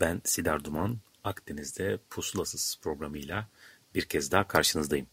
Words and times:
Ben 0.00 0.20
Sidar 0.24 0.64
Duman. 0.64 0.98
Akdeniz'de 1.24 1.98
Pusulasız 2.10 2.78
programıyla 2.82 3.48
bir 3.94 4.02
kez 4.04 4.32
daha 4.32 4.48
karşınızdayım. 4.48 5.06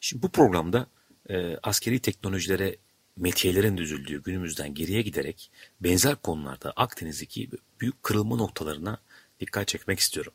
Şimdi 0.00 0.22
bu 0.22 0.28
programda 0.28 0.86
e, 1.28 1.56
askeri 1.62 1.98
teknolojilere 1.98 2.76
metiyelerin 3.16 3.76
düzüldüğü 3.76 4.22
günümüzden 4.22 4.74
geriye 4.74 5.02
giderek 5.02 5.50
benzer 5.80 6.16
konularda 6.16 6.72
Akdeniz'deki 6.76 7.50
büyük 7.80 8.02
kırılma 8.02 8.36
noktalarına 8.36 8.98
dikkat 9.40 9.68
çekmek 9.68 9.98
istiyorum. 9.98 10.32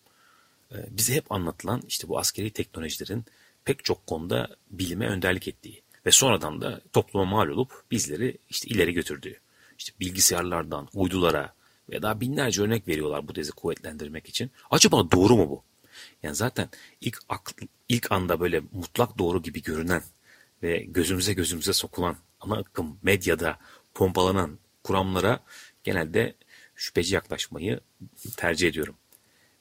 E, 0.72 0.76
bize 0.90 1.14
hep 1.14 1.32
anlatılan 1.32 1.82
işte 1.88 2.08
bu 2.08 2.20
askeri 2.20 2.52
teknolojilerin 2.52 3.26
pek 3.66 3.86
çok 3.86 4.08
konuda 4.08 4.56
bilime 4.72 5.08
önderlik 5.08 5.48
ettiği 5.48 5.82
ve 6.06 6.12
sonradan 6.12 6.62
da 6.62 6.82
topluma 6.94 7.26
mal 7.26 7.48
olup 7.48 7.84
bizleri 7.92 8.38
işte 8.50 8.68
ileri 8.68 8.94
götürdüğü. 8.94 9.40
İşte 9.78 9.94
bilgisayarlardan 10.00 10.88
uydulara 10.94 11.54
ve 11.90 12.02
daha 12.02 12.22
binlerce 12.22 12.62
örnek 12.62 12.88
veriyorlar 12.88 13.28
bu 13.28 13.34
tezi 13.34 13.52
kuvvetlendirmek 13.52 14.30
için. 14.30 14.52
Acaba 14.72 15.12
doğru 15.12 15.36
mu 15.38 15.50
bu? 15.50 15.64
Yani 16.24 16.36
zaten 16.36 16.70
ilk 17.02 17.20
akl, 17.30 17.52
ilk 17.90 18.12
anda 18.12 18.40
böyle 18.40 18.62
mutlak 18.72 19.18
doğru 19.18 19.42
gibi 19.42 19.62
görünen 19.62 20.04
ve 20.64 20.78
gözümüze 20.78 21.34
gözümüze 21.34 21.74
sokulan 21.74 22.18
ana 22.40 22.58
akım 22.58 23.00
medyada 23.04 23.60
pompalanan 23.94 24.60
kuramlara 24.84 25.40
genelde 25.84 26.36
şüpheci 26.76 27.16
yaklaşmayı 27.16 27.80
tercih 28.38 28.68
ediyorum. 28.68 28.96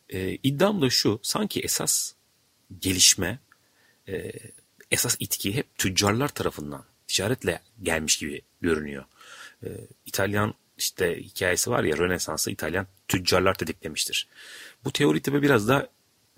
Ee, 0.08 0.38
iddiam 0.42 0.82
da 0.82 0.91
şu, 0.91 1.20
sanki 1.22 1.60
esas 1.60 2.12
gelişme, 2.78 3.38
e, 4.08 4.32
esas 4.91 5.16
itki 5.20 5.54
hep 5.54 5.78
tüccarlar 5.78 6.28
tarafından 6.28 6.84
ticaretle 7.06 7.62
gelmiş 7.82 8.19
gibi 8.19 8.42
görünüyor. 8.60 9.04
Ee, 9.64 9.69
İtalyan 10.06 10.54
işte 10.77 11.22
hikayesi 11.22 11.70
var 11.70 11.84
ya 11.84 11.96
Rönesans'ı 11.98 12.50
İtalyan 12.50 12.86
tüccarlar 13.08 13.55
tetiklemiştir. 13.55 14.28
Bu 14.84 14.92
teori 14.92 15.22
tabi 15.22 15.42
biraz 15.42 15.69
da 15.69 15.88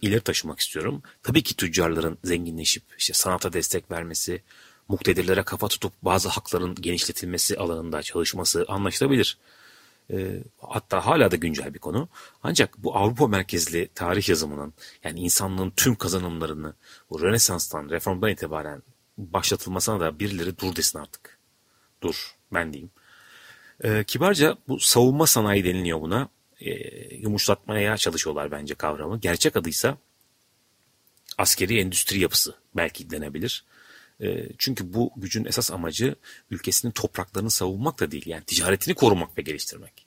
ileri 0.01 0.21
taşımak 0.21 0.61
istiyorum. 0.61 1.03
Tabii 1.23 1.43
ki 1.43 1.57
tüccarların 1.57 2.19
zenginleşip 2.25 2.83
işte 2.99 3.13
sanata 3.13 3.53
destek 3.53 3.91
vermesi, 3.91 4.43
muktedirlere 4.89 5.43
kafa 5.43 5.69
tutup 5.69 5.93
bazı 6.03 6.29
hakların 6.29 6.75
genişletilmesi 6.75 7.59
alanında 7.59 8.03
çalışması 8.03 8.65
anlaşılabilir. 8.69 9.39
E, 10.13 10.43
hatta 10.59 11.07
hala 11.07 11.31
da 11.31 11.37
güncel 11.37 11.75
bir 11.75 11.79
konu. 11.79 12.09
Ancak 12.43 12.79
bu 12.79 12.97
Avrupa 12.97 13.27
merkezli 13.27 13.89
tarih 13.95 14.29
yazımının 14.29 14.75
yani 15.05 15.21
insanlığın 15.21 15.71
tüm 15.71 15.95
kazanımlarını 15.95 16.75
bu 17.11 17.23
Rönesans'tan, 17.23 17.91
reformdan 17.91 18.31
itibaren 18.31 18.83
başlatılmasına 19.19 20.01
da 20.01 20.19
birileri 20.19 20.59
dur 20.59 20.77
desin 20.77 20.99
artık. 20.99 21.39
Dur 22.03 22.37
ben 22.53 22.73
diyeyim. 22.73 22.91
E, 23.85 24.05
kibarca 24.05 24.57
bu 24.69 24.81
savunma 24.81 25.27
sanayi 25.27 25.65
deniliyor 25.65 26.01
buna. 26.01 26.29
E, 26.61 26.71
yumuşatmaya 27.17 27.97
çalışıyorlar 27.97 28.51
bence 28.51 28.75
kavramı. 28.75 29.21
Gerçek 29.21 29.57
adıysa 29.57 29.99
askeri 31.39 31.79
endüstri 31.81 32.21
yapısı 32.21 32.55
belki 32.77 33.11
denebilir. 33.11 33.65
E, 34.21 34.49
çünkü 34.59 34.95
bu 34.95 35.13
gücün 35.17 35.45
esas 35.45 35.71
amacı 35.71 36.15
ülkesinin 36.51 36.93
topraklarını 36.93 37.51
savunmak 37.51 38.01
da 38.01 38.11
değil. 38.11 38.27
Yani 38.27 38.45
ticaretini 38.45 38.95
korumak 38.95 39.39
ve 39.39 39.43
geliştirmek. 39.43 40.07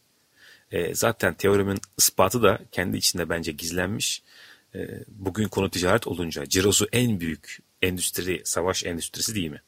E, 0.72 0.96
zaten 0.96 1.34
teorimin 1.34 1.80
ispatı 1.98 2.44
da 2.44 2.60
kendi 2.72 2.98
içinde 2.98 3.30
bence 3.30 3.52
gizlenmiş. 3.52 4.24
E, 4.76 4.80
bugün 5.08 5.48
konu 5.48 5.70
ticaret 5.70 6.08
olunca 6.08 6.46
cirosu 6.46 6.88
en 6.92 7.20
büyük 7.20 7.60
endüstri, 7.82 8.42
savaş 8.46 8.86
endüstrisi 8.86 9.36
değil 9.36 9.50
mi? 9.50 9.62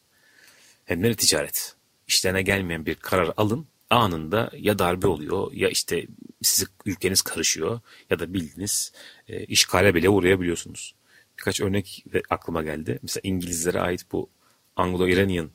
Hem 0.86 1.04
de 1.04 1.16
ticaret. 1.16 1.76
İşlerine 2.08 2.42
gelmeyen 2.42 2.86
bir 2.86 2.96
karar 2.96 3.34
alın 3.38 3.68
anında 3.94 4.52
ya 4.58 4.80
darbe 4.80 5.08
oluyor 5.08 5.54
ya 5.54 5.70
işte 5.70 6.08
sizi 6.42 6.66
ülkeniz 6.86 7.22
karışıyor 7.22 7.80
ya 8.10 8.20
da 8.20 8.34
bildiğiniz 8.34 8.94
e, 9.28 9.46
işgale 9.46 9.96
bile 9.96 10.10
uğrayabiliyorsunuz. 10.10 10.96
Birkaç 11.38 11.62
örnek 11.62 12.06
aklıma 12.30 12.64
geldi. 12.64 13.00
Mesela 13.02 13.22
İngilizlere 13.24 13.80
ait 13.80 14.06
bu 14.12 14.30
Anglo-Iranian 14.76 15.50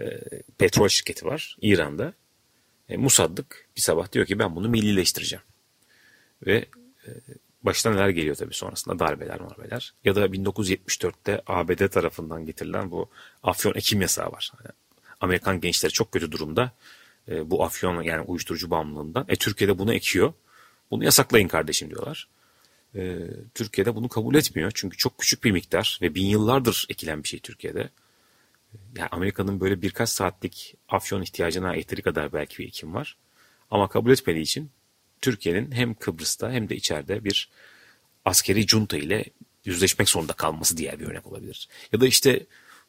e, 0.00 0.20
petrol 0.58 0.88
şirketi 0.88 1.26
var 1.26 1.56
İran'da. 1.60 2.14
E, 2.88 2.96
Musaddık 2.96 3.68
bir 3.76 3.80
sabah 3.80 4.12
diyor 4.12 4.26
ki 4.26 4.38
ben 4.38 4.56
bunu 4.56 4.68
millileştireceğim. 4.68 5.44
Ve 6.46 6.64
e, 7.06 7.10
başına 7.62 7.92
neler 7.92 8.08
geliyor 8.08 8.36
tabii 8.36 8.54
sonrasında 8.54 8.98
darbeler 8.98 9.40
marbeler. 9.40 9.94
Ya 10.04 10.14
da 10.14 10.26
1974'te 10.26 11.42
ABD 11.46 11.88
tarafından 11.88 12.46
getirilen 12.46 12.90
bu 12.90 13.10
afyon 13.42 13.74
ekim 13.74 14.00
yasağı 14.00 14.32
var. 14.32 14.52
Yani 14.64 14.74
Amerikan 15.20 15.60
gençleri 15.60 15.92
çok 15.92 16.12
kötü 16.12 16.32
durumda 16.32 16.72
e, 17.28 17.50
bu 17.50 17.64
afyon 17.64 18.02
yani 18.02 18.20
uyuşturucu 18.20 18.70
bağımlılığından. 18.70 19.24
E 19.28 19.36
Türkiye'de 19.36 19.78
bunu 19.78 19.94
ekiyor. 19.94 20.32
Bunu 20.90 21.04
yasaklayın 21.04 21.48
kardeşim 21.48 21.90
diyorlar. 21.90 22.28
E, 22.94 23.18
Türkiye'de 23.54 23.94
bunu 23.94 24.08
kabul 24.08 24.34
etmiyor. 24.34 24.72
Çünkü 24.74 24.96
çok 24.96 25.18
küçük 25.18 25.44
bir 25.44 25.50
miktar 25.50 25.98
ve 26.02 26.14
bin 26.14 26.26
yıllardır 26.26 26.86
ekilen 26.88 27.22
bir 27.22 27.28
şey 27.28 27.40
Türkiye'de. 27.40 27.90
Yani 28.96 29.08
Amerika'nın 29.08 29.60
böyle 29.60 29.82
birkaç 29.82 30.08
saatlik 30.08 30.74
afyon 30.88 31.22
ihtiyacına 31.22 31.74
yeteri 31.74 32.02
kadar 32.02 32.32
belki 32.32 32.58
bir 32.58 32.66
ekim 32.68 32.94
var. 32.94 33.16
Ama 33.70 33.88
kabul 33.88 34.10
etmediği 34.10 34.42
için 34.42 34.70
Türkiye'nin 35.20 35.72
hem 35.72 35.94
Kıbrıs'ta 35.94 36.52
hem 36.52 36.68
de 36.68 36.76
içeride 36.76 37.24
bir 37.24 37.48
askeri 38.24 38.66
junta 38.68 38.96
ile 38.96 39.24
yüzleşmek 39.64 40.08
zorunda 40.08 40.32
kalması 40.32 40.76
diğer 40.76 41.00
bir 41.00 41.06
örnek 41.06 41.26
olabilir. 41.26 41.68
Ya 41.92 42.00
da 42.00 42.06
işte 42.06 42.46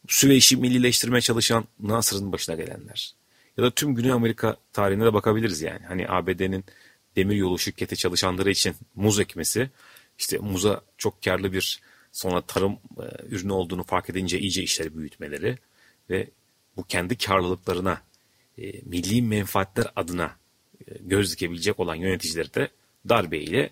Süveyş'i 0.07 0.57
millileştirmeye 0.57 1.21
çalışan 1.21 1.65
Nasır'ın 1.79 2.31
başına 2.31 2.55
gelenler. 2.55 3.13
Ya 3.57 3.63
da 3.63 3.71
tüm 3.71 3.95
Güney 3.95 4.11
Amerika 4.11 4.57
tarihine 4.73 5.05
de 5.05 5.13
bakabiliriz 5.13 5.61
yani. 5.61 5.85
Hani 5.85 6.09
ABD'nin 6.09 6.65
demiryolu 7.15 7.59
şirketi 7.59 7.95
çalışanları 7.95 8.51
için 8.51 8.75
muz 8.95 9.19
ekmesi, 9.19 9.69
işte 10.17 10.37
muza 10.37 10.81
çok 10.97 11.23
karlı 11.23 11.53
bir 11.53 11.81
sonra 12.11 12.41
tarım 12.41 12.73
e, 12.73 13.25
ürünü 13.29 13.51
olduğunu 13.51 13.83
fark 13.83 14.09
edince 14.09 14.39
iyice 14.39 14.63
işleri 14.63 14.97
büyütmeleri 14.97 15.57
ve 16.09 16.29
bu 16.77 16.83
kendi 16.83 17.17
karlılıklarına, 17.17 18.01
e, 18.57 18.71
milli 18.81 19.21
menfaatler 19.21 19.87
adına 19.95 20.35
e, 20.87 20.97
göz 20.99 21.31
dikebilecek 21.31 21.79
olan 21.79 21.95
yöneticileri 21.95 22.53
de 22.53 22.69
darbeyle 23.09 23.69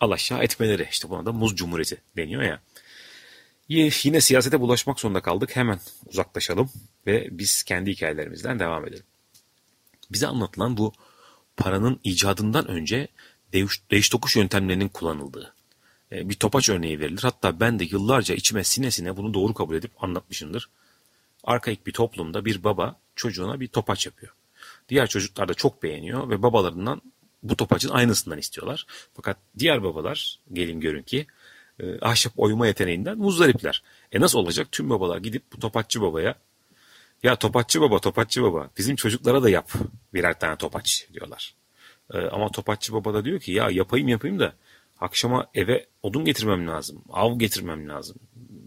alaşağı 0.00 0.42
etmeleri. 0.42 0.88
İşte 0.90 1.10
buna 1.10 1.26
da 1.26 1.32
muz 1.32 1.56
cumhuriyeti 1.56 2.02
deniyor 2.16 2.42
ya. 2.42 2.60
Yine 4.04 4.20
siyasete 4.20 4.60
bulaşmak 4.60 5.00
zorunda 5.00 5.20
kaldık. 5.20 5.56
Hemen 5.56 5.80
uzaklaşalım 6.06 6.70
ve 7.06 7.28
biz 7.30 7.62
kendi 7.62 7.90
hikayelerimizden 7.90 8.58
devam 8.58 8.86
edelim. 8.86 9.04
Bize 10.10 10.26
anlatılan 10.26 10.76
bu 10.76 10.92
paranın 11.56 12.00
icadından 12.04 12.68
önce 12.68 13.08
değiş, 13.52 13.82
değiş 13.90 14.08
tokuş 14.08 14.36
yöntemlerinin 14.36 14.88
kullanıldığı 14.88 15.54
e, 16.12 16.28
bir 16.28 16.34
topaç 16.34 16.68
örneği 16.68 17.00
verilir. 17.00 17.22
Hatta 17.22 17.60
ben 17.60 17.78
de 17.78 17.84
yıllarca 17.84 18.34
içime 18.34 18.64
sine 18.64 18.90
sine 18.90 19.16
bunu 19.16 19.34
doğru 19.34 19.54
kabul 19.54 19.74
edip 19.74 20.04
anlatmışımdır. 20.04 20.70
Arkaik 21.44 21.86
bir 21.86 21.92
toplumda 21.92 22.44
bir 22.44 22.64
baba 22.64 23.00
çocuğuna 23.16 23.60
bir 23.60 23.68
topaç 23.68 24.06
yapıyor. 24.06 24.32
Diğer 24.88 25.06
çocuklar 25.06 25.48
da 25.48 25.54
çok 25.54 25.82
beğeniyor 25.82 26.30
ve 26.30 26.42
babalarından 26.42 27.02
bu 27.42 27.56
topaçın 27.56 27.90
aynısından 27.90 28.38
istiyorlar. 28.38 28.86
Fakat 29.14 29.36
diğer 29.58 29.82
babalar 29.82 30.40
gelin 30.52 30.80
görün 30.80 31.02
ki 31.02 31.26
e, 31.80 32.00
ahşap 32.00 32.32
oyma 32.36 32.66
yeteneğinden 32.66 33.18
muzdaripler. 33.18 33.82
E 34.12 34.20
nasıl 34.20 34.38
olacak? 34.38 34.72
Tüm 34.72 34.90
babalar 34.90 35.18
gidip 35.18 35.42
bu 35.52 35.60
topaççı 35.60 36.00
babaya 36.00 36.34
ya 37.22 37.36
topatçı 37.36 37.80
baba, 37.80 37.98
topatçı 37.98 38.42
baba 38.42 38.70
bizim 38.78 38.96
çocuklara 38.96 39.42
da 39.42 39.50
yap 39.50 39.72
birer 40.14 40.38
tane 40.38 40.56
topaç 40.56 41.08
diyorlar. 41.12 41.54
Ee, 42.14 42.18
ama 42.18 42.50
topatçı 42.50 42.92
baba 42.92 43.14
da 43.14 43.24
diyor 43.24 43.40
ki 43.40 43.52
ya 43.52 43.70
yapayım 43.70 44.08
yapayım 44.08 44.38
da 44.38 44.54
akşama 45.00 45.50
eve 45.54 45.86
odun 46.02 46.24
getirmem 46.24 46.68
lazım, 46.68 47.02
av 47.10 47.38
getirmem 47.38 47.88
lazım. 47.88 48.16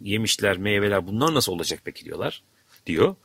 Yemişler, 0.01 0.57
meyveler 0.57 1.07
bunlar 1.07 1.33
nasıl 1.33 1.51
olacak 1.51 1.81
peki 1.83 2.05
diyorlar 2.05 2.43
diyor. 2.85 3.15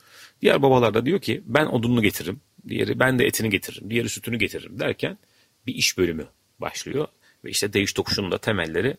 Diğer 0.42 0.62
babalar 0.62 0.94
da 0.94 1.06
diyor 1.06 1.20
ki 1.20 1.42
ben 1.46 1.66
odununu 1.66 2.02
getiririm, 2.02 2.40
diğeri 2.68 2.98
ben 2.98 3.18
de 3.18 3.26
etini 3.26 3.50
getiririm, 3.50 3.90
diğeri 3.90 4.08
sütünü 4.08 4.38
getiririm 4.38 4.80
derken 4.80 5.18
bir 5.66 5.74
iş 5.74 5.98
bölümü 5.98 6.26
başlıyor. 6.60 7.08
Ve 7.44 7.50
işte 7.50 7.72
değiş 7.72 7.92
tokuşunun 7.92 8.30
da 8.30 8.38
temelleri 8.38 8.96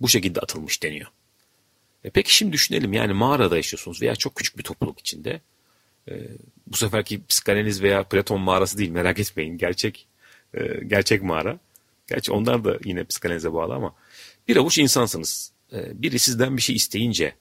bu 0.00 0.08
şekilde 0.08 0.40
atılmış 0.40 0.82
deniyor. 0.82 1.08
E 2.04 2.10
peki 2.10 2.34
şimdi 2.34 2.52
düşünelim 2.52 2.92
yani 2.92 3.12
mağarada 3.12 3.56
yaşıyorsunuz 3.56 4.02
veya 4.02 4.16
çok 4.16 4.34
küçük 4.34 4.58
bir 4.58 4.62
topluluk 4.62 5.00
içinde 5.00 5.40
e, 6.08 6.28
bu 6.66 6.76
seferki 6.76 7.26
psikanaliz 7.26 7.82
veya 7.82 8.02
Platon 8.02 8.40
mağarası 8.40 8.78
değil 8.78 8.90
merak 8.90 9.18
etmeyin. 9.18 9.58
Gerçek 9.58 10.06
e, 10.54 10.84
gerçek 10.86 11.22
mağara. 11.22 11.58
Gerçi 12.06 12.32
onlar 12.32 12.64
da 12.64 12.78
yine 12.84 13.04
psikanalize 13.04 13.52
bağlı 13.52 13.74
ama 13.74 13.94
bir 14.48 14.56
avuç 14.56 14.78
insansınız. 14.78 15.52
Ee, 15.72 16.02
biri 16.02 16.18
sizden 16.18 16.56
bir 16.56 16.62
şey 16.62 16.76
isteyince 16.76 17.34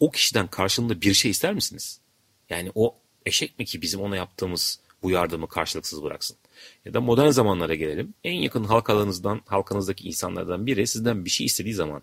o 0.00 0.10
kişiden 0.10 0.46
karşılığında 0.46 1.00
bir 1.00 1.14
şey 1.14 1.30
ister 1.30 1.54
misiniz? 1.54 2.00
Yani 2.50 2.72
o 2.74 2.96
eşek 3.26 3.58
mi 3.58 3.64
ki 3.64 3.82
bizim 3.82 4.00
ona 4.00 4.16
yaptığımız 4.16 4.80
bu 5.02 5.10
yardımı 5.10 5.48
karşılıksız 5.48 6.02
bıraksın? 6.02 6.36
Ya 6.84 6.94
da 6.94 7.00
modern 7.00 7.30
zamanlara 7.30 7.74
gelelim. 7.74 8.14
En 8.24 8.32
yakın 8.32 8.64
halkalarınızdan, 8.64 9.40
halkanızdaki 9.46 10.08
insanlardan 10.08 10.66
biri 10.66 10.86
sizden 10.86 11.24
bir 11.24 11.30
şey 11.30 11.46
istediği 11.46 11.74
zaman 11.74 12.02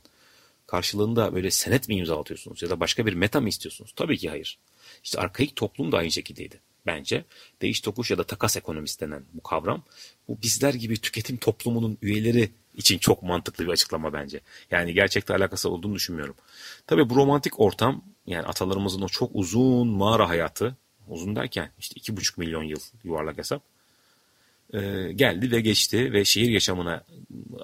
karşılığında 0.68 1.34
böyle 1.34 1.52
senet 1.52 1.88
mi 1.88 1.96
imzalatıyorsunuz 1.96 2.62
ya 2.62 2.70
da 2.70 2.80
başka 2.80 3.06
bir 3.06 3.14
meta 3.14 3.42
mı 3.42 3.50
istiyorsunuz? 3.50 3.94
Tabii 3.96 4.18
ki 4.18 4.30
hayır. 4.30 4.60
İşte 5.06 5.20
arkaik 5.20 5.56
toplum 5.56 5.92
da 5.92 5.98
aynı 5.98 6.12
şekildeydi 6.12 6.60
bence. 6.86 7.26
Değiş 7.62 7.82
tokuş 7.82 8.12
ya 8.12 8.18
da 8.18 8.24
takas 8.24 8.58
ekonomisi 8.58 9.00
denen 9.00 9.24
bu 9.34 9.44
kavram 9.44 9.84
bu 10.28 10.38
bizler 10.42 10.74
gibi 10.74 10.98
tüketim 10.98 11.38
toplumunun 11.38 11.98
üyeleri 12.02 12.50
için 12.76 12.98
çok 12.98 13.24
mantıklı 13.24 13.66
bir 13.66 13.72
açıklama 13.72 14.14
bence. 14.14 14.40
Yani 14.72 14.94
gerçekte 14.94 15.34
alakası 15.34 15.70
olduğunu 15.70 15.96
düşünmüyorum. 15.96 16.36
Tabii 16.88 17.10
bu 17.10 17.16
romantik 17.16 17.60
ortam 17.60 18.04
yani 18.28 18.46
atalarımızın 18.48 19.02
o 19.02 19.08
çok 19.08 19.32
uzun 19.34 19.88
mağara 19.88 20.30
hayatı 20.30 20.76
uzun 21.08 21.36
derken 21.36 21.72
işte 21.80 21.94
iki 21.96 22.18
buçuk 22.18 22.38
milyon 22.38 22.64
yıl 22.64 22.80
yuvarlak 23.04 23.38
hesap 23.38 23.62
e, 24.74 25.12
geldi 25.16 25.52
ve 25.52 25.62
geçti 25.62 26.14
ve 26.14 26.26
şehir 26.26 26.50
yaşamına 26.50 27.04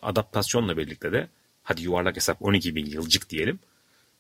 adaptasyonla 0.01 0.77
birlikte 0.77 1.11
de 1.11 1.27
hadi 1.63 1.83
yuvarlak 1.83 2.15
hesap 2.15 2.41
12 2.41 2.75
bin 2.75 2.85
yılcık 2.85 3.29
diyelim 3.29 3.59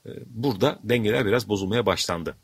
e, 0.05 0.09
burada 0.25 0.79
dengeler 0.83 1.25
biraz 1.25 1.49
bozulmaya 1.49 1.85
başlandı. 1.85 2.35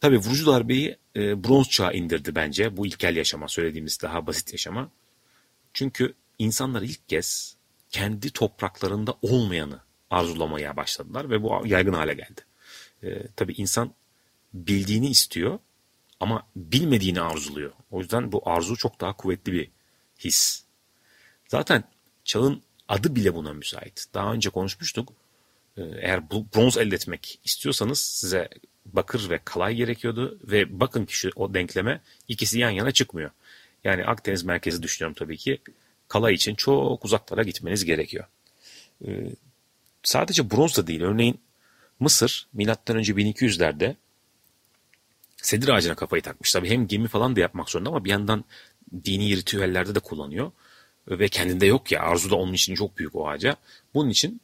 Tabii 0.00 0.18
vurucu 0.18 0.46
darbeyi 0.46 0.98
e, 1.16 1.44
bronz 1.44 1.68
çağı 1.68 1.94
indirdi 1.94 2.34
bence 2.34 2.76
bu 2.76 2.86
ilkel 2.86 3.16
yaşama 3.16 3.48
söylediğimiz 3.48 4.02
daha 4.02 4.26
basit 4.26 4.52
yaşama. 4.52 4.90
Çünkü 5.74 6.14
insanlar 6.38 6.82
ilk 6.82 7.08
kez 7.08 7.56
kendi 7.90 8.30
topraklarında 8.30 9.14
olmayanı 9.22 9.80
arzulamaya 10.10 10.76
başladılar 10.76 11.30
ve 11.30 11.42
bu 11.42 11.62
yaygın 11.64 11.92
hale 11.92 12.14
geldi. 12.14 12.40
E, 13.02 13.26
tabii 13.36 13.52
insan 13.52 13.94
bildiğini 14.54 15.08
istiyor 15.08 15.58
ama 16.20 16.46
bilmediğini 16.56 17.20
arzuluyor. 17.20 17.72
O 17.90 18.00
yüzden 18.00 18.32
bu 18.32 18.42
arzu 18.50 18.76
çok 18.76 19.00
daha 19.00 19.16
kuvvetli 19.16 19.52
bir 19.52 19.70
his. 20.18 20.64
Zaten 21.48 21.84
çağın 22.24 22.62
adı 22.88 23.16
bile 23.16 23.34
buna 23.34 23.52
müsait. 23.52 24.06
Daha 24.14 24.32
önce 24.32 24.50
konuşmuştuk. 24.50 25.12
E, 25.76 25.82
eğer 25.82 26.30
bronz 26.30 26.78
elde 26.78 26.94
etmek 26.94 27.40
istiyorsanız 27.44 28.00
size 28.00 28.48
bakır 28.92 29.30
ve 29.30 29.40
kalay 29.44 29.74
gerekiyordu 29.74 30.38
ve 30.44 30.80
bakın 30.80 31.04
ki 31.04 31.16
şu 31.16 31.30
o 31.36 31.54
denkleme 31.54 32.00
ikisi 32.28 32.58
yan 32.58 32.70
yana 32.70 32.90
çıkmıyor. 32.90 33.30
Yani 33.84 34.04
Akdeniz 34.04 34.42
merkezi 34.44 34.82
düşünüyorum 34.82 35.14
tabii 35.18 35.36
ki. 35.36 35.58
Kalay 36.08 36.34
için 36.34 36.54
çok 36.54 37.04
uzaklara 37.04 37.42
gitmeniz 37.42 37.84
gerekiyor. 37.84 38.24
Ee, 39.06 39.32
sadece 40.02 40.50
bronz 40.50 40.76
da 40.76 40.86
değil. 40.86 41.00
Örneğin 41.00 41.40
Mısır 42.00 42.46
milattan 42.52 42.96
önce 42.96 43.12
1200'lerde 43.12 43.94
sedir 45.36 45.68
ağacına 45.68 45.94
kafayı 45.94 46.22
takmış. 46.22 46.52
Tabii 46.52 46.70
hem 46.70 46.86
gemi 46.86 47.08
falan 47.08 47.36
da 47.36 47.40
yapmak 47.40 47.70
zorunda 47.70 47.90
ama 47.90 48.04
bir 48.04 48.10
yandan 48.10 48.44
dini 49.04 49.36
ritüellerde 49.36 49.94
de 49.94 50.00
kullanıyor. 50.00 50.52
Ve 51.08 51.28
kendinde 51.28 51.66
yok 51.66 51.92
ya 51.92 52.02
arzu 52.02 52.30
da 52.30 52.36
onun 52.36 52.52
için 52.52 52.74
çok 52.74 52.98
büyük 52.98 53.16
o 53.16 53.28
ağaca. 53.28 53.56
Bunun 53.94 54.10
için 54.10 54.40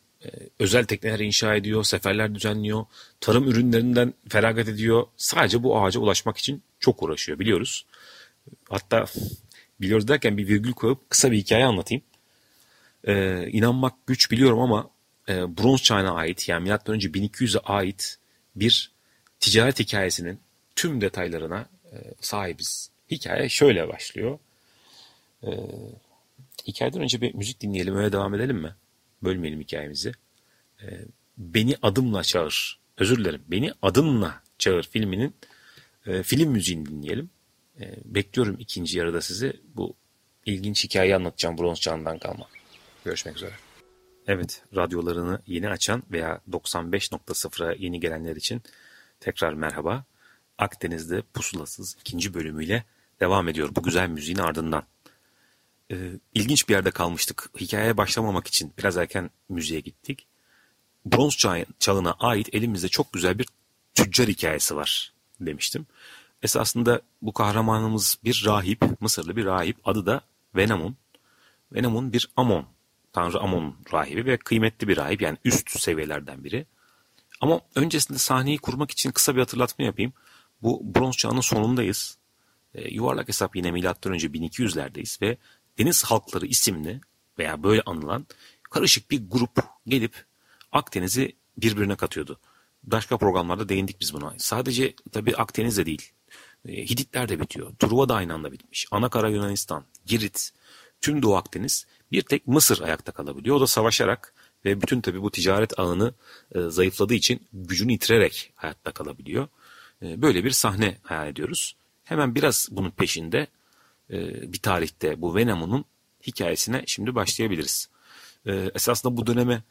özel 0.58 0.84
tekneler 0.84 1.18
inşa 1.18 1.54
ediyor, 1.54 1.84
seferler 1.84 2.34
düzenliyor, 2.34 2.84
tarım 3.20 3.48
ürünlerinden 3.48 4.14
feragat 4.28 4.68
ediyor. 4.68 5.06
Sadece 5.16 5.62
bu 5.62 5.78
ağaca 5.78 6.00
ulaşmak 6.00 6.38
için 6.38 6.62
çok 6.80 7.02
uğraşıyor 7.02 7.38
biliyoruz. 7.38 7.86
Hatta 8.68 9.04
biliyoruz 9.80 10.08
derken 10.08 10.38
bir 10.38 10.48
virgül 10.48 10.72
koyup 10.72 11.10
kısa 11.10 11.32
bir 11.32 11.36
hikaye 11.36 11.64
anlatayım. 11.64 12.02
Ee, 13.06 13.48
inanmak 13.52 14.06
güç 14.06 14.30
biliyorum 14.30 14.60
ama 14.60 14.90
e, 15.28 15.56
bronz 15.58 15.82
çağına 15.82 16.12
ait 16.12 16.48
yani 16.48 16.62
milattan 16.62 16.94
önce 16.94 17.08
1200'e 17.08 17.60
ait 17.60 18.18
bir 18.56 18.92
ticaret 19.40 19.80
hikayesinin 19.80 20.40
tüm 20.76 21.00
detaylarına 21.00 21.66
e, 21.92 21.96
sahibiz. 22.20 22.90
Hikaye 23.10 23.48
şöyle 23.48 23.88
başlıyor. 23.88 24.38
E, 25.46 25.50
hikayeden 26.66 27.02
önce 27.02 27.20
bir 27.20 27.34
müzik 27.34 27.60
dinleyelim 27.60 27.96
öyle 27.96 28.12
devam 28.12 28.34
edelim 28.34 28.56
mi? 28.56 28.74
Bölmeyelim 29.22 29.60
hikayemizi. 29.60 30.12
E, 30.82 30.86
Beni 31.38 31.76
Adımla 31.82 32.22
Çağır. 32.22 32.80
Özür 32.98 33.18
dilerim. 33.18 33.42
Beni 33.48 33.72
Adımla 33.82 34.42
Çağır 34.58 34.82
filminin 34.82 35.34
e, 36.06 36.22
film 36.22 36.50
müziğini 36.50 36.86
dinleyelim. 36.86 37.30
E, 37.80 37.94
bekliyorum 38.04 38.56
ikinci 38.58 38.98
yarıda 38.98 39.20
sizi. 39.20 39.60
Bu 39.74 39.94
ilginç 40.46 40.84
hikayeyi 40.84 41.16
anlatacağım 41.16 41.58
bronz 41.58 41.80
çağından 41.80 42.18
kalma. 42.18 42.46
Görüşmek 43.04 43.36
üzere. 43.36 43.52
Evet, 44.26 44.62
radyolarını 44.76 45.42
yeni 45.46 45.68
açan 45.68 46.02
veya 46.10 46.40
95.0'a 46.50 47.72
yeni 47.78 48.00
gelenler 48.00 48.36
için 48.36 48.62
tekrar 49.20 49.52
merhaba. 49.52 50.04
Akdeniz'de 50.58 51.22
pusulasız 51.34 51.96
ikinci 52.00 52.34
bölümüyle 52.34 52.84
devam 53.20 53.48
ediyor 53.48 53.70
bu 53.76 53.82
güzel 53.82 54.08
müziğin 54.08 54.38
ardından. 54.38 54.84
Ee, 55.90 56.10
ilginç 56.34 56.68
bir 56.68 56.74
yerde 56.74 56.90
kalmıştık. 56.90 57.50
Hikayeye 57.60 57.96
başlamamak 57.96 58.46
için 58.46 58.72
biraz 58.78 58.96
erken 58.96 59.30
müziğe 59.48 59.80
gittik. 59.80 60.26
Bronz 61.06 61.36
çağına 61.78 62.12
ait 62.12 62.54
elimizde 62.54 62.88
çok 62.88 63.12
güzel 63.12 63.38
bir 63.38 63.46
tüccar 63.94 64.28
hikayesi 64.28 64.76
var 64.76 65.12
demiştim. 65.40 65.86
Esasında 66.42 67.00
bu 67.22 67.32
kahramanımız 67.32 68.18
bir 68.24 68.42
rahip, 68.46 69.00
Mısırlı 69.00 69.36
bir 69.36 69.44
rahip. 69.44 69.76
Adı 69.84 70.06
da 70.06 70.20
Venamun. 70.56 70.96
Venamun 71.72 72.12
bir 72.12 72.30
Amon, 72.36 72.66
Tanrı 73.12 73.40
Amon 73.40 73.76
rahibi 73.92 74.26
ve 74.26 74.36
kıymetli 74.36 74.88
bir 74.88 74.96
rahip 74.96 75.22
yani 75.22 75.38
üst 75.44 75.80
seviyelerden 75.80 76.44
biri. 76.44 76.66
Ama 77.40 77.60
öncesinde 77.74 78.18
sahneyi 78.18 78.58
kurmak 78.58 78.90
için 78.90 79.10
kısa 79.10 79.34
bir 79.34 79.40
hatırlatma 79.40 79.84
yapayım. 79.84 80.12
Bu 80.62 80.82
bronz 80.94 81.16
çağının 81.16 81.40
sonundayız. 81.40 82.18
E, 82.74 82.88
yuvarlak 82.88 83.28
hesap 83.28 83.56
yine 83.56 83.70
milattan 83.70 84.12
önce 84.12 84.28
1200'lerdeyiz 84.28 85.22
ve 85.22 85.36
Deniz 85.78 86.04
Halkları 86.04 86.46
isimli 86.46 87.00
veya 87.38 87.62
böyle 87.62 87.82
anılan 87.86 88.26
karışık 88.62 89.10
bir 89.10 89.30
grup 89.30 89.58
gelip 89.86 90.24
Akdeniz'i 90.72 91.36
birbirine 91.56 91.96
katıyordu. 91.96 92.38
Başka 92.84 93.16
programlarda 93.18 93.68
değindik 93.68 94.00
biz 94.00 94.14
buna. 94.14 94.34
Sadece 94.38 94.94
tabii 95.12 95.36
Akdeniz'de 95.36 95.86
değil. 95.86 96.12
E, 96.68 96.72
Hititler 96.72 97.28
de 97.28 97.40
bitiyor. 97.40 97.72
Truva 97.78 98.08
da 98.08 98.14
aynı 98.14 98.34
anda 98.34 98.52
bitmiş. 98.52 98.86
Anakara 98.90 99.28
Yunanistan, 99.28 99.84
Girit, 100.06 100.50
tüm 101.00 101.22
Doğu 101.22 101.36
Akdeniz 101.36 101.86
bir 102.12 102.22
tek 102.22 102.46
Mısır 102.46 102.80
ayakta 102.80 103.12
kalabiliyor. 103.12 103.56
O 103.56 103.60
da 103.60 103.66
savaşarak 103.66 104.34
ve 104.64 104.80
bütün 104.80 105.00
tabii 105.00 105.22
bu 105.22 105.30
ticaret 105.30 105.78
ağını 105.78 106.14
e, 106.54 106.60
zayıfladığı 106.60 107.14
için 107.14 107.46
gücünü 107.52 107.92
yitirerek 107.92 108.52
hayatta 108.54 108.92
kalabiliyor. 108.92 109.48
E, 110.02 110.22
böyle 110.22 110.44
bir 110.44 110.50
sahne 110.50 110.98
hayal 111.02 111.28
ediyoruz. 111.28 111.76
Hemen 112.04 112.34
biraz 112.34 112.68
bunun 112.70 112.90
peşinde 112.90 113.46
e, 114.12 114.52
bir 114.52 114.58
tarihte 114.58 115.22
bu 115.22 115.34
Venemun'un 115.34 115.84
hikayesine 116.26 116.82
şimdi 116.86 117.14
başlayabiliriz. 117.14 117.88
E, 118.46 118.70
esasında 118.74 119.16
bu 119.16 119.26
döneme 119.26 119.62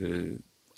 e, 0.00 0.04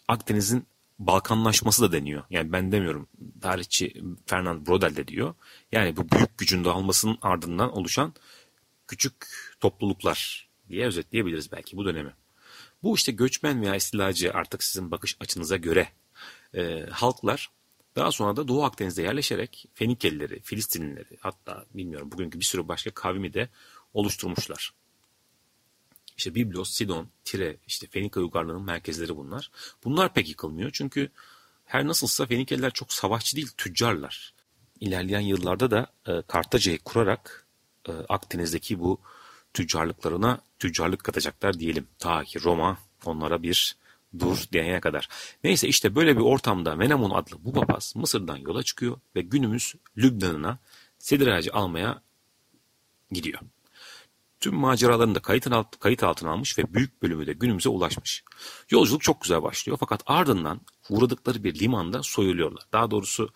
Akdeniz'in 0.08 0.66
Balkanlaşması 0.98 1.82
da 1.82 1.92
deniyor. 1.92 2.24
Yani 2.30 2.52
ben 2.52 2.72
demiyorum. 2.72 3.08
Tarihçi 3.40 4.02
Fernand 4.26 4.66
Brodel 4.66 4.96
de 4.96 5.08
diyor. 5.08 5.34
Yani 5.72 5.96
bu 5.96 6.10
büyük 6.10 6.38
gücün 6.38 6.64
dağılmasının 6.64 7.18
ardından 7.22 7.72
oluşan 7.72 8.14
küçük 8.88 9.14
topluluklar 9.60 10.48
diye 10.68 10.86
özetleyebiliriz 10.86 11.52
belki 11.52 11.76
bu 11.76 11.84
dönemi. 11.84 12.12
Bu 12.82 12.94
işte 12.94 13.12
göçmen 13.12 13.62
veya 13.62 13.74
istilacı 13.74 14.32
artık 14.34 14.64
sizin 14.64 14.90
bakış 14.90 15.16
açınıza 15.20 15.56
göre 15.56 15.88
e, 16.54 16.86
halklar 16.90 17.50
daha 18.00 18.12
sonra 18.12 18.36
da 18.36 18.48
Doğu 18.48 18.64
Akdeniz'de 18.64 19.02
yerleşerek 19.02 19.66
Fenikelileri, 19.74 20.40
Filistinlileri 20.40 21.18
hatta 21.20 21.64
bilmiyorum 21.74 22.12
bugünkü 22.12 22.40
bir 22.40 22.44
sürü 22.44 22.68
başka 22.68 22.90
kavmi 22.90 23.34
de 23.34 23.48
oluşturmuşlar. 23.94 24.72
İşte 26.16 26.34
Biblos, 26.34 26.70
Sidon, 26.70 27.08
Tire, 27.24 27.56
işte 27.66 27.86
Fenika 27.86 28.20
uygarlığının 28.20 28.62
merkezleri 28.62 29.16
bunlar. 29.16 29.50
Bunlar 29.84 30.14
pek 30.14 30.28
yıkılmıyor 30.28 30.70
çünkü 30.72 31.10
her 31.64 31.86
nasılsa 31.86 32.26
Fenikeliler 32.26 32.70
çok 32.70 32.92
savaşçı 32.92 33.36
değil, 33.36 33.50
tüccarlar. 33.56 34.34
İlerleyen 34.80 35.20
yıllarda 35.20 35.70
da 35.70 35.86
e, 36.06 36.22
Kartaca'yı 36.22 36.78
kurarak 36.78 37.46
e, 37.88 37.92
Akdeniz'deki 37.92 38.80
bu 38.80 39.00
tüccarlıklarına 39.54 40.40
tüccarlık 40.58 41.04
katacaklar 41.04 41.60
diyelim. 41.60 41.86
Ta 41.98 42.24
ki 42.24 42.44
Roma 42.44 42.78
onlara 43.04 43.42
bir 43.42 43.76
dur 44.18 44.44
diyene 44.52 44.80
kadar. 44.80 45.08
Neyse 45.44 45.68
işte 45.68 45.94
böyle 45.94 46.16
bir 46.16 46.22
ortamda 46.22 46.76
Menamun 46.76 47.10
adlı 47.10 47.36
bu 47.44 47.52
papaz 47.52 47.92
Mısır'dan 47.96 48.36
yola 48.36 48.62
çıkıyor 48.62 49.00
ve 49.16 49.20
günümüz 49.20 49.74
Lübnan'ına 49.96 50.58
sedir 50.98 51.26
ağacı 51.26 51.52
almaya 51.52 52.02
gidiyor. 53.12 53.40
Tüm 54.40 54.54
maceralarını 54.54 55.14
da 55.14 55.20
kayıt, 55.20 55.46
alt, 55.46 55.78
kayıt 55.78 56.02
altına 56.02 56.30
almış 56.30 56.58
ve 56.58 56.74
büyük 56.74 57.02
bölümü 57.02 57.26
de 57.26 57.32
günümüze 57.32 57.68
ulaşmış. 57.68 58.24
Yolculuk 58.70 59.02
çok 59.02 59.22
güzel 59.22 59.42
başlıyor 59.42 59.76
fakat 59.80 60.02
ardından 60.06 60.60
uğradıkları 60.88 61.44
bir 61.44 61.58
limanda 61.58 62.02
soyuluyorlar. 62.02 62.64
Daha 62.72 62.90
doğrusu 62.90 63.30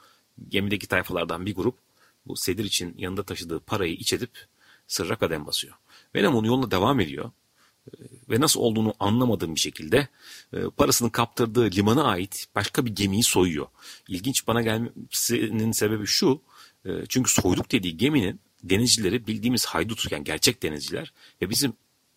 gemideki 0.49 0.89
tayfalardan 0.89 1.47
bir 1.47 1.55
grup 1.55 1.79
bu 2.27 2.37
sedir 2.37 2.65
için 2.65 2.95
yanında 2.99 3.23
taşıdığı 3.23 3.61
parayı 3.61 3.95
iç 3.95 4.13
edip 4.13 4.47
sırra 4.87 5.17
kadem 5.17 5.47
basıyor. 5.47 5.75
Venom 6.15 6.35
onun 6.35 6.47
yoluna 6.47 6.71
devam 6.71 7.01
ediyor. 7.01 7.31
Ve 8.31 8.41
nasıl 8.41 8.61
olduğunu 8.61 8.95
anlamadığım 9.01 9.55
bir 9.55 9.61
şekilde 9.61 10.09
e, 10.53 10.71
parasını 10.77 11.13
kaptırdığı 11.13 11.71
limana 11.71 12.05
ait 12.05 12.47
başka 12.55 12.87
bir 12.87 12.91
gemiyi 12.95 13.23
soyuyor. 13.23 13.67
İlginç 14.09 14.47
bana 14.47 14.63
gelmesinin 14.63 15.73
sebebi 15.73 16.07
şu. 16.07 16.41
E, 16.85 16.91
çünkü 17.09 17.33
soyduk 17.33 17.73
dediği 17.73 17.97
geminin 17.97 18.41
denizcileri 18.63 19.27
bildiğimiz 19.27 19.67
haydut 19.67 20.13
yani 20.13 20.25
gerçek 20.25 20.63
denizciler 20.63 21.13
ve 21.43 21.51
bizim 21.51 21.73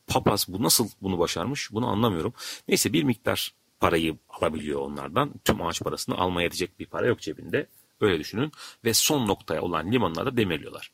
papaz 0.07 0.45
bu 0.47 0.63
nasıl 0.63 0.89
bunu 1.01 1.19
başarmış 1.19 1.71
bunu 1.71 1.87
anlamıyorum. 1.87 2.33
Neyse 2.67 2.93
bir 2.93 3.03
miktar 3.03 3.53
parayı 3.79 4.17
alabiliyor 4.29 4.81
onlardan. 4.81 5.33
Tüm 5.45 5.61
ağaç 5.61 5.81
parasını 5.81 6.15
almaya 6.15 6.43
yetecek 6.43 6.79
bir 6.79 6.85
para 6.85 7.07
yok 7.07 7.19
cebinde. 7.19 7.67
Öyle 8.01 8.19
düşünün. 8.19 8.51
Ve 8.85 8.93
son 8.93 9.27
noktaya 9.27 9.61
olan 9.61 9.91
limanlarda 9.91 10.37
demirliyorlar. 10.37 10.91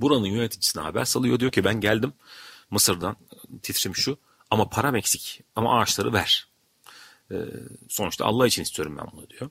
Buranın 0.00 0.26
yöneticisine 0.26 0.82
haber 0.82 1.04
salıyor. 1.04 1.40
Diyor 1.40 1.52
ki 1.52 1.64
ben 1.64 1.80
geldim 1.80 2.12
Mısır'dan 2.72 3.16
titrim 3.62 3.96
şu 3.96 4.18
ama 4.50 4.68
param 4.68 4.96
eksik 4.96 5.42
ama 5.56 5.80
ağaçları 5.80 6.12
ver. 6.12 6.48
Ee, 7.30 7.36
sonuçta 7.88 8.24
Allah 8.24 8.46
için 8.46 8.62
istiyorum 8.62 8.98
ben 8.98 9.06
bunu 9.12 9.30
diyor. 9.30 9.50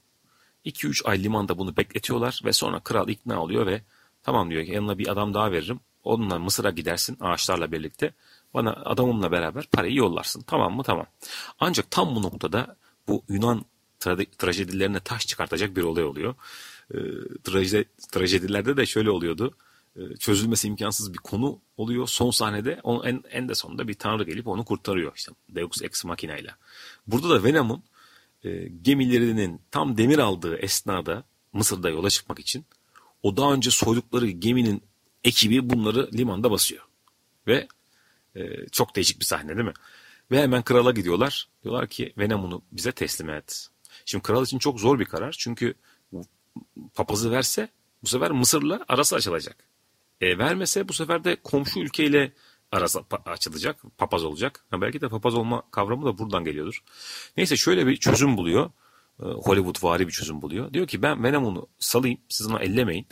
2-3 0.65 1.05
ay 1.05 1.23
limanda 1.23 1.57
bunu 1.57 1.77
bekletiyorlar 1.77 2.41
ve 2.45 2.53
sonra 2.53 2.79
kral 2.79 3.09
ikna 3.09 3.43
oluyor 3.43 3.65
ve 3.65 3.81
tamam 4.23 4.49
diyor 4.49 4.65
ki 4.65 4.71
yanına 4.71 4.97
bir 4.97 5.07
adam 5.07 5.33
daha 5.33 5.51
veririm. 5.51 5.79
Onunla 6.03 6.39
Mısır'a 6.39 6.69
gidersin 6.69 7.17
ağaçlarla 7.19 7.71
birlikte. 7.71 8.13
Bana 8.53 8.73
adamımla 8.73 9.31
beraber 9.31 9.67
parayı 9.71 9.95
yollarsın. 9.95 10.41
Tamam 10.47 10.75
mı? 10.75 10.83
Tamam. 10.83 11.05
Ancak 11.59 11.91
tam 11.91 12.15
bu 12.15 12.21
noktada 12.21 12.75
bu 13.07 13.23
Yunan 13.29 13.65
tra- 13.99 14.35
trajedilerine 14.37 14.99
taş 14.99 15.27
çıkartacak 15.27 15.75
bir 15.75 15.83
olay 15.83 16.03
oluyor. 16.03 16.35
Ee, 16.93 16.97
trajedi, 17.43 17.89
trajedilerde 18.11 18.77
de 18.77 18.85
şöyle 18.85 19.09
oluyordu. 19.09 19.53
Ee, 19.95 20.15
çözülmesi 20.19 20.67
imkansız 20.67 21.13
bir 21.13 21.17
konu 21.17 21.61
oluyor. 21.77 22.07
Son 22.07 22.31
sahnede 22.31 22.79
onun 22.83 23.03
en, 23.03 23.23
en 23.31 23.49
de 23.49 23.55
sonunda 23.55 23.87
bir 23.87 23.93
tanrı 23.93 24.23
gelip 24.23 24.47
onu 24.47 24.65
kurtarıyor. 24.65 25.11
İşte 25.15 25.31
Deus 25.49 25.81
Ex 25.81 26.05
Machina 26.05 26.37
ile. 26.37 26.55
Burada 27.07 27.29
da 27.29 27.43
Venom'un 27.43 27.83
e, 28.43 28.67
gemilerinin 28.81 29.61
tam 29.71 29.97
demir 29.97 30.17
aldığı 30.17 30.57
esnada 30.57 31.23
Mısır'da 31.53 31.89
yola 31.89 32.09
çıkmak 32.09 32.39
için 32.39 32.65
o 33.23 33.37
daha 33.37 33.53
önce 33.53 33.71
soydukları 33.71 34.27
geminin 34.27 34.83
ekibi 35.23 35.69
bunları 35.69 36.09
limanda 36.13 36.51
basıyor. 36.51 36.85
Ve 37.47 37.67
e, 38.35 38.67
çok 38.71 38.95
değişik 38.95 39.19
bir 39.19 39.25
sahne 39.25 39.55
değil 39.55 39.67
mi? 39.67 39.73
Ve 40.31 40.41
hemen 40.41 40.63
krala 40.63 40.91
gidiyorlar. 40.91 41.49
Diyorlar 41.63 41.87
ki 41.87 42.13
Venom'unu 42.17 42.61
bize 42.71 42.91
teslim 42.91 43.29
et. 43.29 43.67
Şimdi 44.05 44.23
kral 44.23 44.43
için 44.43 44.59
çok 44.59 44.79
zor 44.79 44.99
bir 44.99 45.05
karar. 45.05 45.35
Çünkü 45.39 45.73
papazı 46.93 47.31
verse 47.31 47.69
bu 48.03 48.07
sefer 48.07 48.31
Mısır'la 48.31 48.85
arası 48.87 49.15
açılacak. 49.15 49.70
E, 50.21 50.37
vermese 50.37 50.87
bu 50.87 50.93
sefer 50.93 51.23
de 51.23 51.35
komşu 51.43 51.79
ülkeyle 51.79 52.31
arası 52.71 53.03
açılacak. 53.25 53.97
Papaz 53.97 54.23
olacak. 54.23 54.65
Ha, 54.69 54.81
belki 54.81 55.01
de 55.01 55.09
papaz 55.09 55.35
olma 55.35 55.63
kavramı 55.71 56.05
da 56.05 56.17
buradan 56.17 56.43
geliyordur. 56.43 56.83
Neyse 57.37 57.57
şöyle 57.57 57.87
bir 57.87 57.97
çözüm 57.97 58.37
buluyor. 58.37 58.71
E, 59.19 59.25
Hollywood 59.25 59.83
vari 59.83 60.07
bir 60.07 60.11
çözüm 60.11 60.41
buluyor. 60.41 60.73
Diyor 60.73 60.87
ki 60.87 61.01
ben 61.01 61.23
Venom'unu 61.23 61.67
salayım. 61.79 62.19
Siz 62.29 62.47
onu 62.47 62.59
ellemeyin. 62.59 63.07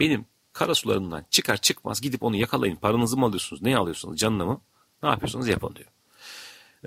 Benim 0.00 0.24
kara 0.52 0.74
sularından 0.74 1.24
çıkar 1.30 1.56
çıkmaz 1.56 2.00
gidip 2.00 2.22
onu 2.22 2.36
yakalayın. 2.36 2.76
Paranızı 2.76 3.16
mı 3.16 3.26
alıyorsunuz? 3.26 3.62
Ne 3.62 3.76
alıyorsunuz? 3.76 4.18
Canını 4.18 4.46
mı? 4.46 4.60
Ne 5.02 5.08
yapıyorsunuz? 5.08 5.48
Yapın 5.48 5.74
diyor. 5.74 5.88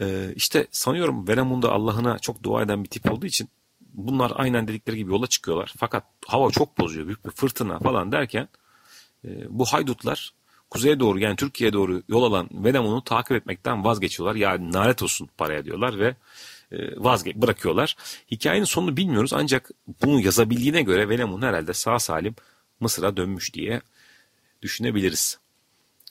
Ee, 0.01 0.33
işte 0.35 0.67
sanıyorum 0.71 1.27
Venom'un 1.27 1.61
da 1.61 1.71
Allah'ına 1.71 2.19
çok 2.19 2.43
dua 2.43 2.61
eden 2.61 2.83
bir 2.83 2.89
tip 2.89 3.11
olduğu 3.11 3.25
için 3.25 3.49
bunlar 3.93 4.31
aynen 4.35 4.67
dedikleri 4.67 4.97
gibi 4.97 5.11
yola 5.11 5.27
çıkıyorlar. 5.27 5.73
Fakat 5.77 6.03
hava 6.27 6.51
çok 6.51 6.77
bozuyor. 6.77 7.07
Büyük 7.07 7.25
bir 7.25 7.31
fırtına 7.31 7.79
falan 7.79 8.11
derken 8.11 8.47
bu 9.49 9.65
haydutlar 9.65 10.33
kuzeye 10.69 10.99
doğru 10.99 11.19
yani 11.19 11.35
Türkiye'ye 11.35 11.73
doğru 11.73 12.03
yol 12.07 12.23
alan 12.23 12.49
Venom'unu 12.51 13.03
takip 13.03 13.31
etmekten 13.31 13.83
vazgeçiyorlar. 13.83 14.35
Yani 14.35 14.71
nalet 14.71 15.03
olsun 15.03 15.29
paraya 15.37 15.65
diyorlar 15.65 15.99
ve 15.99 16.15
e, 16.71 16.77
vazge 16.97 17.41
bırakıyorlar. 17.41 17.95
Hikayenin 18.31 18.65
sonunu 18.65 18.97
bilmiyoruz 18.97 19.33
ancak 19.33 19.71
bunu 20.03 20.19
yazabildiğine 20.19 20.81
göre 20.81 21.09
Venom'un 21.09 21.41
herhalde 21.41 21.73
sağ 21.73 21.99
salim 21.99 22.35
Mısır'a 22.79 23.17
dönmüş 23.17 23.53
diye 23.53 23.81
düşünebiliriz. 24.61 25.39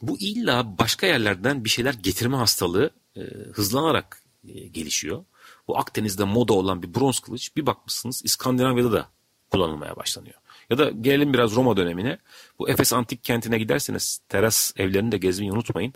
Bu 0.03 0.19
illa 0.19 0.79
başka 0.79 1.07
yerlerden 1.07 1.65
bir 1.65 1.69
şeyler 1.69 1.95
getirme 1.95 2.37
hastalığı 2.37 2.91
e, 3.17 3.21
hızlanarak 3.53 4.23
e, 4.49 4.69
gelişiyor. 4.69 5.25
Bu 5.69 5.79
Akdeniz'de 5.79 6.25
moda 6.25 6.53
olan 6.53 6.83
bir 6.83 6.95
bronz 6.95 7.21
kılıç 7.21 7.57
bir 7.57 7.67
bakmışsınız 7.67 8.23
İskandinavya'da 8.25 8.93
da 8.93 9.09
kullanılmaya 9.51 9.97
başlanıyor. 9.97 10.35
Ya 10.71 10.79
da 10.79 10.91
gelelim 10.91 11.35
biraz 11.35 11.57
Roma 11.57 11.77
dönemine. 11.77 12.19
Bu 12.59 12.71
Efes 12.71 12.93
antik 12.93 13.25
kentine 13.25 13.59
giderseniz 13.59 14.21
teras 14.29 14.73
evlerini 14.77 15.13
de 15.13 15.19
gezmeyi 15.19 15.53
unutmayın. 15.53 15.95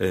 Ee, 0.00 0.06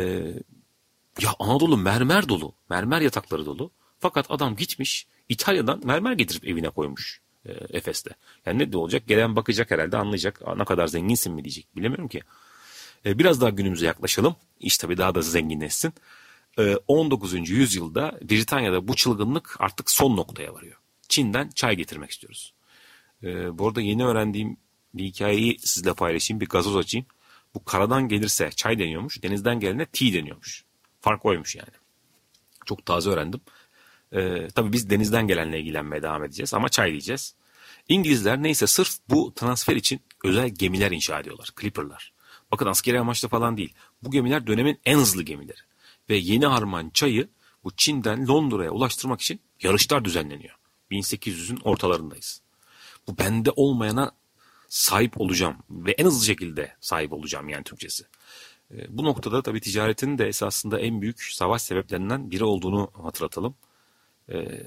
ya 1.21 1.29
Anadolu 1.39 1.77
mermer 1.77 2.29
dolu. 2.29 2.53
Mermer 2.69 3.01
yatakları 3.01 3.45
dolu. 3.45 3.71
Fakat 3.99 4.31
adam 4.31 4.55
gitmiş 4.55 5.07
İtalya'dan 5.29 5.81
mermer 5.83 6.13
getirip 6.13 6.47
evine 6.47 6.69
koymuş 6.69 7.21
e, 7.45 7.51
Efes'te. 7.51 8.09
Yani 8.45 8.59
ne 8.59 8.71
de 8.71 8.77
olacak? 8.77 9.07
Gelen 9.07 9.35
bakacak 9.35 9.71
herhalde 9.71 9.97
anlayacak. 9.97 10.41
Ne 10.57 10.65
kadar 10.65 10.87
zenginsin 10.87 11.33
mi 11.33 11.43
diyecek. 11.43 11.75
Bilemiyorum 11.75 12.07
ki. 12.07 12.21
E, 13.05 13.19
biraz 13.19 13.41
daha 13.41 13.49
günümüze 13.49 13.85
yaklaşalım. 13.85 14.35
İş 14.59 14.77
tabii 14.77 14.97
daha 14.97 15.15
da 15.15 15.21
zenginleşsin. 15.21 15.93
19. 16.87 17.33
Ee, 17.33 17.37
yüzyılda 17.37 18.19
Britanya'da 18.21 18.87
bu 18.87 18.95
çılgınlık 18.95 19.55
artık 19.59 19.91
son 19.91 20.17
noktaya 20.17 20.53
varıyor. 20.53 20.75
Çin'den 21.09 21.49
çay 21.55 21.75
getirmek 21.75 22.11
istiyoruz. 22.11 22.53
Ee, 23.23 23.57
bu 23.57 23.67
arada 23.67 23.81
yeni 23.81 24.05
öğrendiğim 24.05 24.57
bir 24.93 25.03
hikayeyi 25.03 25.59
sizle 25.59 25.93
paylaşayım. 25.93 26.41
Bir 26.41 26.49
gazoz 26.49 26.77
açayım. 26.77 27.07
Bu 27.55 27.63
karadan 27.65 28.07
gelirse 28.07 28.49
çay 28.51 28.79
deniyormuş. 28.79 29.23
Denizden 29.23 29.59
gelene 29.59 29.85
tea 29.85 30.13
deniyormuş. 30.13 30.63
Fark 31.01 31.25
oymuş 31.25 31.55
yani. 31.55 31.69
Çok 32.65 32.85
taze 32.85 33.09
öğrendim. 33.09 33.41
Ee, 34.13 34.47
tabii 34.55 34.73
biz 34.73 34.89
denizden 34.89 35.27
gelenle 35.27 35.59
ilgilenmeye 35.59 36.03
devam 36.03 36.23
edeceğiz 36.23 36.53
ama 36.53 36.69
çay 36.69 36.91
diyeceğiz. 36.91 37.35
İngilizler 37.89 38.43
neyse 38.43 38.67
sırf 38.67 38.97
bu 39.09 39.33
transfer 39.33 39.75
için 39.75 40.01
özel 40.23 40.49
gemiler 40.49 40.91
inşa 40.91 41.19
ediyorlar. 41.19 41.49
Clipper'lar. 41.61 42.13
Bakın 42.51 42.65
askeri 42.65 42.99
amaçlı 42.99 43.27
falan 43.27 43.57
değil. 43.57 43.73
Bu 44.03 44.11
gemiler 44.11 44.47
dönemin 44.47 44.79
en 44.85 44.97
hızlı 44.97 45.23
gemileri 45.23 45.59
ve 46.09 46.15
Yeni 46.15 46.45
Harman 46.45 46.89
çayı 46.89 47.29
bu 47.63 47.71
Çin'den 47.75 48.27
Londra'ya 48.27 48.71
ulaştırmak 48.71 49.21
için 49.21 49.39
yarışlar 49.61 50.05
düzenleniyor. 50.05 50.55
1800'ün 50.91 51.59
ortalarındayız. 51.63 52.41
Bu 53.07 53.17
bende 53.17 53.51
olmayana 53.51 54.11
sahip 54.69 55.21
olacağım 55.21 55.57
ve 55.69 55.91
en 55.91 56.05
hızlı 56.05 56.25
şekilde 56.25 56.75
sahip 56.79 57.13
olacağım 57.13 57.49
yani 57.49 57.63
Türkçesi. 57.63 58.05
E, 58.71 58.97
bu 58.97 59.03
noktada 59.03 59.41
tabii 59.41 59.61
ticaretin 59.61 60.17
de 60.17 60.27
esasında 60.27 60.79
en 60.79 61.01
büyük 61.01 61.23
savaş 61.23 61.61
sebeplerinden 61.61 62.31
biri 62.31 62.43
olduğunu 62.43 62.91
hatırlatalım. 63.03 63.55
E, 64.29 64.63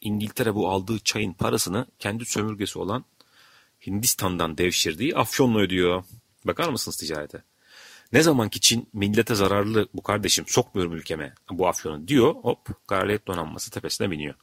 İngiltere 0.00 0.54
bu 0.54 0.68
aldığı 0.70 0.98
çayın 0.98 1.32
parasını 1.32 1.86
kendi 1.98 2.24
sömürgesi 2.24 2.78
olan 2.78 3.04
Hindistan'dan 3.86 4.58
devşirdiği 4.58 5.16
afyonla 5.16 5.58
ödüyor. 5.58 6.04
Bakar 6.44 6.68
mısınız 6.68 6.96
ticarete? 6.96 7.42
Ne 8.12 8.22
zaman 8.22 8.48
ki 8.48 8.60
Çin 8.60 8.88
millete 8.92 9.34
zararlı 9.34 9.88
bu 9.94 10.02
kardeşim 10.02 10.44
sokmuyorum 10.48 10.92
ülkeme 10.92 11.34
bu 11.50 11.68
afyonu 11.68 12.08
diyor 12.08 12.34
hop 12.34 12.86
kraliyet 12.86 13.26
donanması 13.26 13.70
tepesine 13.70 14.10
biniyor. 14.10 14.34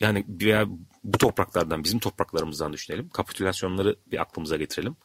Yani 0.00 0.24
veya 0.28 0.66
bu 1.04 1.18
topraklardan 1.18 1.84
bizim 1.84 1.98
topraklarımızdan 1.98 2.72
düşünelim. 2.72 3.08
Kapitülasyonları 3.08 3.96
bir 4.06 4.20
aklımıza 4.20 4.56
getirelim. 4.56 4.96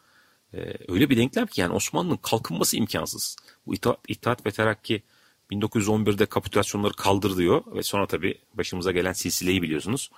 Ee, 0.54 0.74
öyle 0.88 1.10
bir 1.10 1.18
denklem 1.18 1.48
ki 1.48 1.62
yani 1.62 1.74
Osmanlı'nın 1.74 2.18
kalkınması 2.18 2.78
imkansız. 2.78 3.36
Bu 3.66 3.76
İttihat, 3.76 4.00
İttihat 4.08 4.46
ve 4.46 4.52
Terakki 4.52 5.04
1911'de 5.52 6.26
kapitülasyonları 6.26 6.94
kaldır 6.94 7.38
diyor 7.38 7.64
ve 7.76 7.84
sonra 7.84 8.08
tabii 8.08 8.42
başımıza 8.54 8.92
gelen 8.92 9.14
silsileyi 9.14 9.62
biliyorsunuz. 9.62 10.12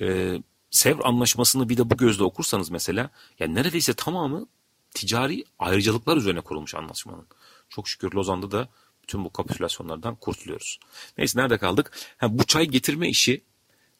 Ee, 0.00 0.42
Sevr 0.70 1.00
Anlaşması'nı 1.04 1.68
bir 1.68 1.76
de 1.76 1.90
bu 1.90 1.96
gözle 1.96 2.24
okursanız 2.24 2.70
mesela 2.70 3.10
yani 3.38 3.54
neredeyse 3.54 3.94
tamamı 3.94 4.46
ticari 4.90 5.44
ayrıcalıklar 5.58 6.16
üzerine 6.16 6.40
kurulmuş 6.40 6.74
anlaşmanın. 6.74 7.26
Çok 7.68 7.88
şükür 7.88 8.12
Lozan'da 8.12 8.50
da 8.50 8.68
bütün 9.02 9.24
bu 9.24 9.32
kapitülasyonlardan 9.32 10.16
kurtuluyoruz. 10.16 10.78
Neyse 11.18 11.40
nerede 11.40 11.58
kaldık? 11.58 11.92
Ha, 12.16 12.38
bu 12.38 12.44
çay 12.44 12.66
getirme 12.66 13.08
işi 13.08 13.44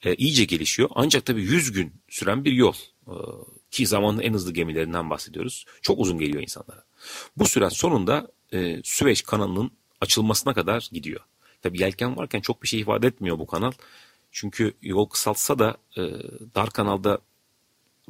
e, 0.04 0.14
iyice 0.14 0.44
gelişiyor. 0.44 0.88
Ancak 0.94 1.26
tabii 1.26 1.42
100 1.42 1.72
gün 1.72 1.92
süren 2.08 2.44
bir 2.44 2.52
yol. 2.52 2.74
E, 3.06 3.14
ki 3.70 3.86
zamanın 3.86 4.20
en 4.20 4.32
hızlı 4.32 4.52
gemilerinden 4.52 5.10
bahsediyoruz. 5.10 5.64
Çok 5.82 6.00
uzun 6.00 6.18
geliyor 6.18 6.42
insanlara. 6.42 6.84
Bu 7.36 7.46
süreç 7.46 7.72
sonunda 7.72 8.28
e, 8.52 8.80
Süveyş 8.84 9.22
kanalının 9.22 9.70
açılmasına 10.00 10.54
kadar 10.54 10.88
gidiyor. 10.92 11.20
Tabii 11.62 11.80
yelken 11.80 12.16
varken 12.16 12.40
çok 12.40 12.62
bir 12.62 12.68
şey 12.68 12.80
ifade 12.80 13.06
etmiyor 13.06 13.38
bu 13.38 13.46
kanal. 13.46 13.72
Çünkü 14.32 14.74
yol 14.82 15.08
kısaltsa 15.08 15.58
da 15.58 15.76
e, 15.96 16.02
dar 16.54 16.70
kanalda 16.70 17.18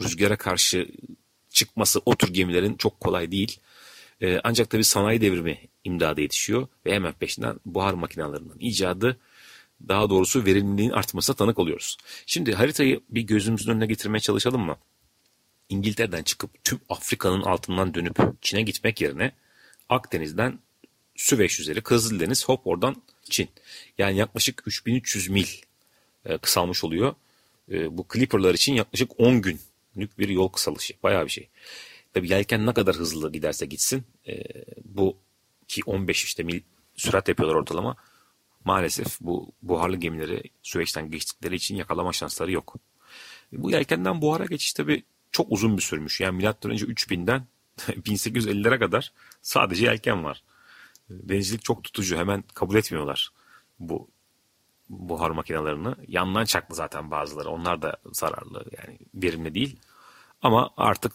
rüzgara 0.03 0.37
karşı 0.37 0.89
çıkması 1.51 2.01
o 2.07 2.17
tür 2.17 2.35
gemilerin 2.35 2.75
çok 2.75 3.01
kolay 3.01 3.31
değil. 3.33 3.61
E, 4.23 4.41
ancak 4.45 4.71
tabii 4.71 4.85
sanayi 4.85 5.21
devrimi 5.21 5.59
imdada 5.85 6.21
yetişiyor 6.21 6.67
ve 6.87 6.95
hemen 6.95 7.13
peşinden 7.13 7.61
buhar 7.67 7.95
makinelerinin 7.95 8.61
icadı 8.61 9.19
daha 9.89 10.11
doğrusu 10.11 10.45
verimliliğin 10.45 10.91
artmasına 10.91 11.37
tanık 11.37 11.59
oluyoruz. 11.59 11.97
Şimdi 12.27 12.55
haritayı 12.55 13.01
bir 13.09 13.23
gözümüzün 13.23 13.73
önüne 13.73 13.87
getirmeye 13.87 14.21
çalışalım 14.21 14.61
mı? 14.61 14.77
İngiltere'den 15.69 16.23
çıkıp 16.23 16.65
tüm 16.65 16.81
Afrika'nın 16.89 17.43
altından 17.43 17.95
dönüp 17.95 18.19
Çin'e 18.43 18.63
gitmek 18.63 19.01
yerine 19.01 19.33
Akdeniz'den 19.89 20.59
Süveyş 21.17 21.61
üzeri 21.61 21.81
Kızıldeniz 21.81 22.49
hop 22.49 22.67
oradan 22.67 23.03
Çin. 23.31 23.49
Yani 23.99 24.17
yaklaşık 24.17 24.63
3300 24.67 25.29
mil 25.29 25.47
e, 26.25 26.39
kısalmış 26.39 26.85
oluyor. 26.85 27.15
E, 27.71 27.99
bu 27.99 28.07
Clipper'lar 28.13 28.55
için 28.55 28.75
yaklaşık 28.75 29.21
10 29.21 29.43
günlük 29.43 30.19
bir 30.19 30.29
yol 30.29 30.49
kısalışı. 30.49 30.95
Bayağı 31.03 31.25
bir 31.25 31.31
şey. 31.31 31.49
Tabii 32.15 32.31
yelken 32.31 32.67
ne 32.67 32.75
kadar 32.75 32.97
hızlı 32.97 33.33
giderse 33.33 33.67
gitsin 33.67 34.05
e, 34.27 34.43
bu 34.85 35.17
ki 35.69 35.81
15 35.87 36.25
işte 36.25 36.43
mil 36.43 36.61
sürat 36.97 37.29
yapıyorlar 37.29 37.57
ortalama. 37.57 37.97
Maalesef 38.65 39.21
bu 39.21 39.53
buharlı 39.63 39.97
gemileri 39.97 40.43
Süveyş'ten 40.63 41.11
geçtikleri 41.11 41.55
için 41.55 41.77
yakalama 41.77 42.13
şansları 42.13 42.53
yok. 42.53 42.75
Bu 43.53 43.71
yelkenden 43.71 44.23
buhara 44.23 44.45
geçiş 44.45 44.73
tabii 44.73 45.03
çok 45.33 45.47
uzun 45.53 45.77
bir 45.77 45.83
sürmüş. 45.83 46.21
Yani 46.21 46.37
milattan 46.37 46.71
önce 46.71 46.87
3000'den 46.87 47.47
1850'lere 47.79 48.79
kadar 48.85 49.13
sadece 49.43 49.85
yelken 49.85 50.25
var. 50.25 50.43
Denizcilik 51.11 51.65
çok 51.65 51.85
tutucu. 51.85 52.17
Hemen 52.17 52.45
kabul 52.55 52.75
etmiyorlar 52.75 53.31
bu 53.79 54.09
buhar 54.89 55.31
makinelerini. 55.31 55.95
Yandan 56.09 56.45
çaklı 56.45 56.75
zaten 56.75 57.11
bazıları. 57.11 57.51
Onlar 57.51 57.83
da 57.83 57.97
zararlı 58.13 58.65
yani 58.79 58.99
verimli 59.15 59.55
değil. 59.55 59.81
Ama 60.43 60.71
artık 60.77 61.13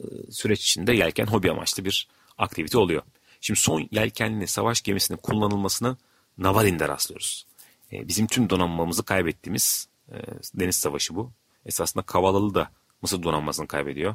e, 0.00 0.04
süreç 0.30 0.62
içinde 0.62 0.92
yelken 0.92 1.26
hobi 1.26 1.50
amaçlı 1.50 1.84
bir 1.84 2.08
aktivite 2.38 2.78
oluyor. 2.78 3.02
Şimdi 3.40 3.60
son 3.60 3.88
yelkenli 3.90 4.46
savaş 4.46 4.82
gemisinin 4.82 5.18
kullanılmasını 5.18 5.96
Navarin'de 6.38 6.88
rastlıyoruz. 6.88 7.46
E, 7.92 8.08
bizim 8.08 8.26
tüm 8.26 8.50
donanmamızı 8.50 9.02
kaybettiğimiz 9.02 9.88
e, 10.12 10.16
deniz 10.54 10.76
savaşı 10.76 11.14
bu. 11.14 11.32
Esasında 11.66 12.02
Kavalalı 12.02 12.54
da 12.54 12.70
Mısır 13.02 13.22
donanmasını 13.22 13.66
kaybediyor. 13.66 14.14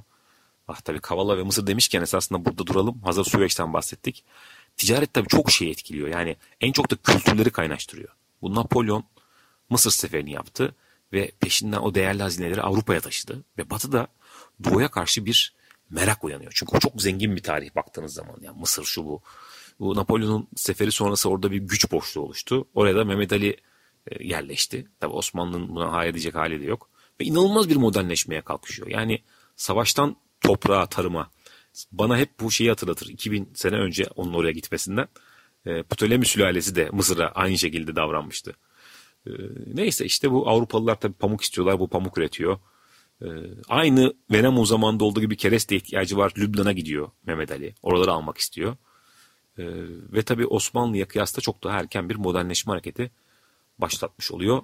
Ah 0.67 0.81
tabii 0.81 0.99
Kavala 0.99 1.37
ve 1.37 1.43
Mısır 1.43 1.67
demişken 1.67 2.01
esasında 2.01 2.45
burada 2.45 2.67
duralım. 2.67 3.01
Hazır 3.01 3.23
Süveyş'ten 3.23 3.73
bahsettik. 3.73 4.23
Ticaret 4.77 5.13
tabii 5.13 5.27
çok 5.27 5.51
şey 5.51 5.71
etkiliyor. 5.71 6.07
Yani 6.07 6.35
en 6.61 6.71
çok 6.71 6.91
da 6.91 6.95
kültürleri 6.95 7.49
kaynaştırıyor. 7.49 8.09
Bu 8.41 8.55
Napolyon 8.55 9.03
Mısır 9.69 9.91
seferini 9.91 10.31
yaptı 10.31 10.75
ve 11.13 11.31
peşinden 11.39 11.77
o 11.77 11.95
değerli 11.95 12.23
hazineleri 12.23 12.61
Avrupa'ya 12.61 13.01
taşıdı. 13.01 13.43
Ve 13.57 13.69
Batı 13.69 13.91
da 13.91 14.07
Doğu'ya 14.63 14.91
karşı 14.91 15.25
bir 15.25 15.53
merak 15.89 16.23
uyanıyor. 16.23 16.51
Çünkü 16.55 16.77
o 16.77 16.79
çok 16.79 17.01
zengin 17.01 17.35
bir 17.35 17.43
tarih 17.43 17.75
baktığınız 17.75 18.13
zaman. 18.13 18.35
Yani 18.41 18.59
Mısır 18.59 18.83
şu 18.83 19.05
bu. 19.05 19.21
Bu 19.79 19.95
Napolyon'un 19.95 20.47
seferi 20.55 20.91
sonrası 20.91 21.29
orada 21.29 21.51
bir 21.51 21.57
güç 21.57 21.91
boşluğu 21.91 22.21
oluştu. 22.21 22.67
Oraya 22.73 22.95
da 22.95 23.05
Mehmet 23.05 23.33
Ali 23.33 23.57
e, 24.07 24.27
yerleşti. 24.27 24.87
Tabi 24.99 25.13
Osmanlı'nın 25.13 25.69
buna 25.69 25.91
hayır 25.91 26.13
diyecek 26.13 26.35
hali 26.35 26.61
de 26.61 26.65
yok. 26.65 26.89
Ve 27.21 27.25
inanılmaz 27.25 27.69
bir 27.69 27.75
modernleşmeye 27.75 28.41
kalkışıyor. 28.41 28.87
Yani 28.87 29.23
savaştan 29.55 30.15
toprağa, 30.41 30.85
tarıma. 30.85 31.31
Bana 31.91 32.17
hep 32.17 32.39
bu 32.39 32.51
şeyi 32.51 32.69
hatırlatır. 32.69 33.09
2000 33.09 33.49
sene 33.53 33.75
önce 33.75 34.05
onun 34.15 34.33
oraya 34.33 34.51
gitmesinden. 34.51 35.07
E, 35.65 35.83
Ptolemy 35.83 36.25
sülalesi 36.25 36.75
de 36.75 36.89
Mısır'a 36.91 37.27
aynı 37.27 37.57
şekilde 37.57 37.95
davranmıştı. 37.95 38.53
E, 39.27 39.31
neyse 39.73 40.05
işte 40.05 40.31
bu 40.31 40.49
Avrupalılar 40.49 40.99
tabii 40.99 41.13
pamuk 41.13 41.41
istiyorlar. 41.41 41.79
Bu 41.79 41.89
pamuk 41.89 42.17
üretiyor. 42.17 42.59
Aynı 43.69 44.13
Venem 44.31 44.57
o 44.57 44.65
zamanda 44.65 45.05
olduğu 45.05 45.21
gibi 45.21 45.37
kereste 45.37 45.75
ihtiyacı 45.75 46.17
var. 46.17 46.33
Lübnan'a 46.37 46.71
gidiyor 46.71 47.11
Mehmet 47.25 47.51
Ali. 47.51 47.75
Oraları 47.81 48.11
almak 48.11 48.37
istiyor. 48.37 48.75
E, 49.57 49.63
ve 50.13 50.21
tabii 50.21 50.47
Osmanlı'ya 50.47 51.07
kıyasla 51.07 51.41
çok 51.41 51.63
daha 51.63 51.79
erken 51.79 52.09
bir 52.09 52.15
modernleşme 52.15 52.71
hareketi 52.71 53.11
başlatmış 53.79 54.31
oluyor. 54.31 54.61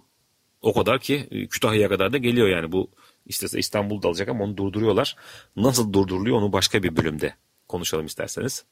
O 0.61 0.73
kadar 0.73 0.99
ki 0.99 1.27
e, 1.31 1.47
Kütahya'ya 1.47 1.89
kadar 1.89 2.13
da 2.13 2.17
geliyor 2.17 2.47
yani 2.47 2.71
bu 2.71 2.91
istese 3.25 3.59
İstanbul'da 3.59 4.07
alacak 4.07 4.29
ama 4.29 4.43
onu 4.43 4.57
durduruyorlar. 4.57 5.15
Nasıl 5.55 5.93
durduruluyor 5.93 6.37
onu 6.37 6.53
başka 6.53 6.83
bir 6.83 6.95
bölümde 6.95 7.35
konuşalım 7.67 8.05
isterseniz. 8.05 8.65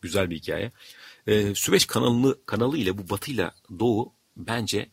Güzel 0.00 0.30
bir 0.30 0.36
hikaye. 0.36 0.72
Ee, 1.26 1.54
Süveyş 1.54 1.86
kanalı, 1.86 2.44
kanalı 2.46 2.78
ile 2.78 2.98
bu 2.98 3.10
Batı 3.10 3.30
ile 3.30 3.50
Doğu 3.78 4.12
bence 4.36 4.88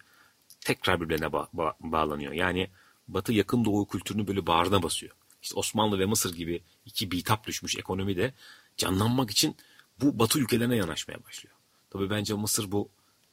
tekrar 0.62 1.02
birbirine 1.02 1.26
ba- 1.26 1.50
ba- 1.56 1.76
bağlanıyor. 1.80 2.34
Yani 2.34 2.70
Batı 3.08 3.34
yakın 3.34 3.66
Doğu 3.66 3.88
kültürünü 3.88 4.28
böyle 4.28 4.48
bağrına 4.48 4.84
basıyor. 4.84 5.16
İşte 5.42 5.56
Osmanlı 5.56 6.00
ve 6.00 6.06
Mısır 6.06 6.36
gibi 6.36 6.64
iki 6.86 7.12
bitap 7.12 7.48
düşmüş 7.48 7.78
ekonomi 7.78 8.18
de 8.18 8.34
canlanmak 8.78 9.32
için 9.32 9.56
bu 10.02 10.20
Batı 10.20 10.40
ülkelerine 10.40 10.76
yanaşmaya 10.76 11.24
başlıyor. 11.24 11.56
Tabii 11.90 12.10
bence 12.10 12.34
Mısır 12.34 12.72
bu 12.72 12.90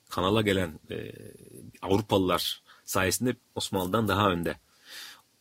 kanala 0.08 0.42
gelen 0.42 0.80
e, 0.90 1.12
Avrupalılar 1.82 2.62
sayesinde 2.84 3.36
Osmanlı'dan 3.54 4.08
daha 4.08 4.30
önde. 4.30 4.56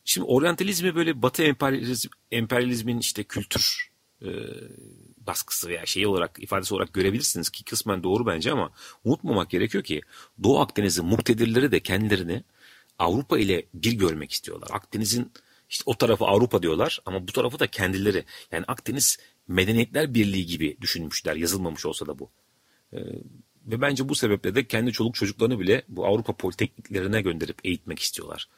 Şimdi 0.04 0.26
oryantalizmi 0.26 0.94
böyle 0.94 1.22
Batı 1.22 1.42
emperyalizm, 1.42 2.08
emperyalizmin 2.30 2.98
işte 2.98 3.24
kültür 3.24 3.90
e, 4.22 4.28
baskısı 5.26 5.68
veya 5.68 5.86
şey 5.86 6.06
olarak 6.06 6.38
ifadesi 6.42 6.74
olarak 6.74 6.92
görebilirsiniz 6.92 7.50
ki 7.50 7.64
kısmen 7.64 8.02
doğru 8.02 8.26
bence 8.26 8.52
ama 8.52 8.70
unutmamak 9.04 9.50
gerekiyor 9.50 9.84
ki 9.84 10.00
Doğu 10.42 10.60
Akdeniz'in 10.60 11.04
muktedirleri 11.04 11.72
de 11.72 11.80
kendilerini 11.80 12.44
Avrupa 12.98 13.38
ile 13.38 13.66
bir 13.74 13.92
görmek 13.92 14.32
istiyorlar. 14.32 14.68
Akdeniz'in 14.72 15.32
işte 15.70 15.82
o 15.86 15.94
tarafı 15.94 16.24
Avrupa 16.24 16.62
diyorlar 16.62 17.00
ama 17.06 17.28
bu 17.28 17.32
tarafı 17.32 17.58
da 17.58 17.66
kendileri. 17.66 18.24
Yani 18.52 18.64
Akdeniz 18.68 19.18
Medeniyetler 19.50 20.14
Birliği 20.14 20.46
gibi 20.46 20.76
düşünmüşler 20.80 21.36
yazılmamış 21.36 21.86
olsa 21.86 22.06
da 22.06 22.18
bu. 22.18 22.30
Ee, 22.92 22.98
ve 23.66 23.80
bence 23.80 24.08
bu 24.08 24.14
sebeple 24.14 24.54
de 24.54 24.66
kendi 24.66 24.92
çoluk 24.92 25.14
çocuklarını 25.14 25.60
bile 25.60 25.82
bu 25.88 26.06
Avrupa 26.06 26.36
politekniklerine 26.36 27.22
gönderip 27.22 27.58
eğitmek 27.64 27.98
istiyorlar. 27.98 28.48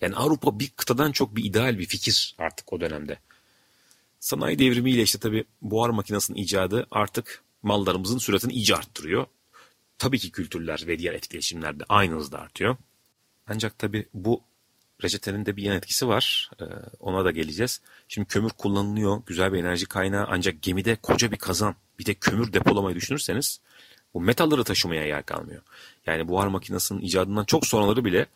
Yani 0.00 0.16
Avrupa 0.16 0.58
bir 0.58 0.70
kıtadan 0.70 1.12
çok 1.12 1.36
bir 1.36 1.44
ideal 1.44 1.78
bir 1.78 1.86
fikir 1.86 2.34
artık 2.38 2.72
o 2.72 2.80
dönemde. 2.80 3.18
Sanayi 4.20 4.58
devrimiyle 4.58 5.02
işte 5.02 5.18
tabii 5.18 5.44
buhar 5.62 5.90
makinesinin 5.90 6.38
icadı 6.38 6.86
artık 6.90 7.42
mallarımızın 7.62 8.18
süratini 8.18 8.52
iyice 8.52 8.76
arttırıyor. 8.76 9.26
Tabii 9.98 10.18
ki 10.18 10.30
kültürler 10.30 10.84
ve 10.86 10.98
diğer 10.98 11.14
etkileşimler 11.14 11.80
de 11.80 11.84
aynı 11.88 12.14
hızda 12.14 12.38
artıyor. 12.38 12.76
Ancak 13.46 13.78
tabii 13.78 14.06
bu 14.14 14.42
reçetenin 15.02 15.46
de 15.46 15.56
bir 15.56 15.62
yan 15.62 15.76
etkisi 15.76 16.08
var. 16.08 16.50
Ee, 16.60 16.64
ona 17.00 17.24
da 17.24 17.30
geleceğiz. 17.30 17.80
Şimdi 18.08 18.28
kömür 18.28 18.50
kullanılıyor. 18.50 19.22
Güzel 19.26 19.52
bir 19.52 19.58
enerji 19.58 19.86
kaynağı. 19.86 20.26
Ancak 20.28 20.62
gemide 20.62 20.96
koca 20.96 21.32
bir 21.32 21.36
kazan 21.36 21.74
bir 21.98 22.06
de 22.06 22.14
kömür 22.14 22.52
depolamayı 22.52 22.96
düşünürseniz 22.96 23.60
bu 24.14 24.20
metalları 24.20 24.64
taşımaya 24.64 25.06
yer 25.06 25.26
kalmıyor. 25.26 25.62
Yani 26.06 26.28
buhar 26.28 26.46
makinesinin 26.46 27.00
icadından 27.00 27.44
çok 27.44 27.66
sonraları 27.66 28.04
bile 28.04 28.26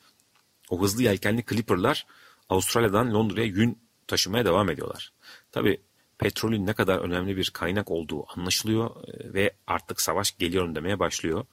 o 0.71 0.83
hızlı 0.83 1.03
yelkenli 1.03 1.45
Clipper'lar 1.49 2.07
Avustralya'dan 2.49 3.15
Londra'ya 3.15 3.47
yün 3.47 3.79
taşımaya 4.07 4.45
devam 4.45 4.71
ediyorlar. 4.71 5.13
Tabi 5.53 5.81
petrolün 6.19 6.67
ne 6.67 6.73
kadar 6.73 6.99
önemli 6.99 7.37
bir 7.37 7.51
kaynak 7.51 7.91
olduğu 7.91 8.25
anlaşılıyor 8.37 8.91
e, 9.09 9.35
ve 9.35 9.55
artık 9.67 10.01
savaş 10.01 10.39
geliyorum 10.39 10.75
demeye 10.75 10.99
başlıyor. 10.99 11.45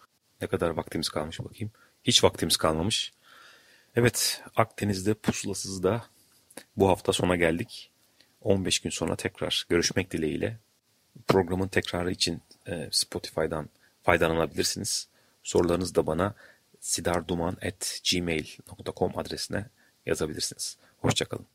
Ne 0.41 0.47
kadar 0.47 0.69
vaktimiz 0.69 1.09
kalmış 1.09 1.39
bakayım. 1.39 1.71
Hiç 2.03 2.23
vaktimiz 2.23 2.57
kalmamış. 2.57 3.13
Evet 3.95 4.43
Akdeniz'de 4.55 5.13
pusulasız 5.13 5.83
da 5.83 6.05
bu 6.77 6.89
hafta 6.89 7.13
sona 7.13 7.35
geldik. 7.35 7.91
15 8.41 8.79
gün 8.79 8.89
sonra 8.89 9.15
tekrar 9.15 9.65
görüşmek 9.69 10.11
dileğiyle. 10.11 10.57
Programın 11.27 11.67
tekrarı 11.67 12.11
için 12.11 12.41
e, 12.67 12.87
Spotify'dan 12.91 13.69
faydalanabilirsiniz. 14.03 15.07
Sorularınızı 15.43 15.95
da 15.95 16.07
bana 16.07 16.35
sidarduman.gmail.com 16.79 19.17
adresine 19.17 19.65
yazabilirsiniz. 20.05 20.77
Hoşçakalın. 20.97 21.45